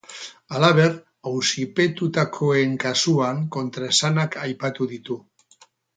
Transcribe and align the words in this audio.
Halaber, 0.59 0.93
auzipetutakoen 1.31 2.73
kasuan 2.85 3.45
kontraesanak 3.57 4.39
aipatu 4.47 4.89
ditu. 4.95 5.19